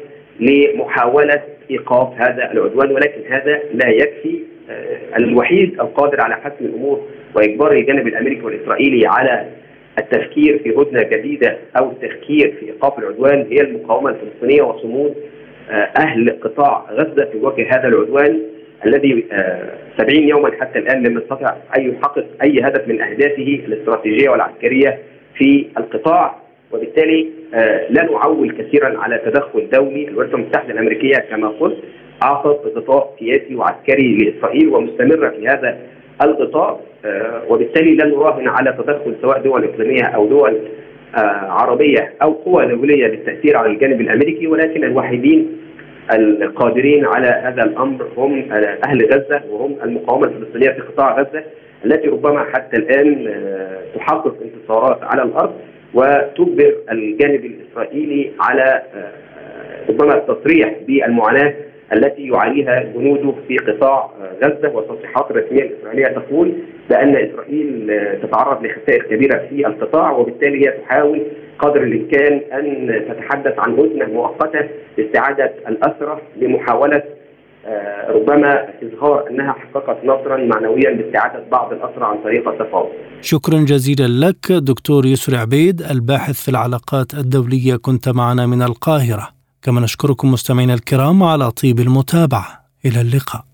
لمحاولة 0.40 1.42
إيقاف 1.70 2.08
هذا 2.14 2.52
العدوان. 2.52 2.90
ولكن 2.90 3.20
هذا 3.32 3.60
لا 3.74 3.88
يكفي 3.88 4.40
آه، 4.70 5.16
الوحيد 5.16 5.80
القادر 5.80 6.20
على 6.20 6.34
حسم 6.34 6.64
الأمور 6.64 7.00
وإجبار 7.34 7.72
الجانب 7.72 8.06
الأمريكي 8.06 8.42
والإسرائيلي 8.42 9.06
على 9.06 9.46
التفكير 9.98 10.58
في 10.58 10.70
هدنة 10.70 11.02
جديدة 11.02 11.58
أو 11.78 11.90
التفكير 11.90 12.54
في 12.60 12.66
إيقاف 12.66 12.98
العدوان 12.98 13.46
هي 13.50 13.60
المقاومة 13.60 14.10
الفلسطينية 14.10 14.62
وصمود 14.62 15.14
أهل 15.98 16.40
قطاع 16.40 16.86
غزة 16.90 17.24
في 17.32 17.38
وجه 17.38 17.68
هذا 17.70 17.88
العدوان. 17.88 18.40
الذي 18.86 19.24
70 19.98 20.22
آه، 20.22 20.28
يوما 20.28 20.50
حتى 20.60 20.78
الآن 20.78 21.02
لم 21.02 21.18
يستطع 21.18 21.56
ان 21.78 21.90
يحقق 21.90 22.26
أي 22.42 22.60
هدف 22.60 22.88
من 22.88 23.00
أهدافه 23.00 23.60
الاستراتيجية 23.66 24.28
والعسكرية 24.28 24.98
في 25.34 25.66
القطاع. 25.78 26.36
وبالتالي 26.72 27.28
آه، 27.54 27.86
لا 27.90 28.04
نعول 28.04 28.50
كثيرا 28.50 28.98
على 28.98 29.18
تدخل 29.18 29.70
دولي 29.72 30.08
الولايات 30.08 30.34
المتحدة 30.34 30.72
الأمريكية 30.72 31.16
كما 31.30 31.48
قلت 31.48 31.78
أعطت 32.22 32.76
غطاء 32.76 33.16
سياسي 33.18 33.56
وعسكري 33.56 34.16
لإسرائيل 34.16 34.68
ومستمره 34.68 35.28
في 35.28 35.48
هذا 35.48 35.78
الغطاء 36.22 36.80
آه، 37.04 37.42
وبالتالي 37.48 37.94
لا 37.94 38.06
نراهن 38.06 38.48
على 38.48 38.72
تدخل 38.72 39.14
سواء 39.22 39.42
دول 39.42 39.64
إقليمية 39.64 40.04
أو 40.04 40.26
دول 40.26 40.60
عربية 41.48 42.12
أو 42.22 42.32
قوى 42.32 42.66
دولية 42.66 43.06
للتاثير 43.06 43.56
على 43.56 43.72
الجانب 43.72 44.00
الأمريكي 44.00 44.46
ولكن 44.46 44.84
الوحيدين 44.84 45.56
القادرين 46.16 47.04
على 47.06 47.26
هذا 47.26 47.62
الأمر 47.62 48.06
هم 48.16 48.52
أهل 48.86 49.06
غزة 49.06 49.42
وهم 49.50 49.76
المقاومة 49.84 50.26
الفلسطينية 50.26 50.70
في 50.70 50.80
قطاع 50.80 51.20
غزة 51.20 51.44
التي 51.84 52.08
ربما 52.08 52.44
حتى 52.54 52.76
الآن 52.76 53.26
آه، 53.28 53.78
تحقق 53.98 54.36
انتصارات 54.42 54.98
على 55.02 55.22
الأرض 55.22 55.52
وتجبر 55.94 56.74
الجانب 56.92 57.44
الإسرائيلي 57.44 58.30
على 58.40 58.82
آه، 58.94 59.90
ربما 59.90 60.14
التصريح 60.16 60.74
بالمعاناة 60.86 61.54
التي 61.92 62.26
يعانيها 62.26 62.82
جنوده 62.82 63.34
في 63.48 63.56
قطاع 63.56 64.10
غزة 64.42 64.68
والتصريحات 64.74 65.30
الرسميه 65.30 65.62
الاسرائيليه 65.62 66.06
تقول 66.06 66.52
بأن 66.90 67.16
إسرائيل 67.16 67.90
تتعرض 68.22 68.64
لخسائر 68.64 69.02
كبيرة 69.02 69.46
في 69.48 69.66
القطاع 69.66 70.10
وبالتالي 70.12 70.66
هي 70.66 70.72
تحاول 70.72 71.22
قدر 71.58 71.82
الإمكان 71.82 72.40
أن 72.52 73.04
تتحدث 73.08 73.58
عن 73.58 73.72
هدنه 73.72 74.06
مؤقتة 74.06 74.68
لاستعادة 74.98 75.52
الاسرى 75.68 76.20
لمحاولة 76.36 77.02
آه، 77.66 78.10
ربما 78.10 78.68
إظهار 78.82 79.30
أنها 79.30 79.52
حققت 79.52 80.04
نصرا 80.04 80.36
معنويا 80.36 80.90
باستعادة 80.90 81.44
بعض 81.50 81.72
الاسرى 81.72 82.04
عن 82.04 82.16
طريق 82.24 82.48
التفاوض. 82.48 82.88
شكرا 83.20 83.58
جزيلا 83.58 84.26
لك 84.26 84.52
دكتور 84.52 85.06
يسري 85.06 85.36
عبيد 85.36 85.82
الباحث 85.82 86.44
في 86.44 86.48
العلاقات 86.48 87.14
الدولية 87.14 87.76
كنت 87.76 88.08
معنا 88.08 88.46
من 88.46 88.62
القاهرة. 88.62 89.39
كما 89.62 89.80
نشكركم 89.80 90.30
مستمعينا 90.32 90.74
الكرام 90.74 91.22
على 91.22 91.50
طيب 91.50 91.80
المتابعة. 91.80 92.60
إلى 92.84 93.00
اللقاء. 93.00 93.49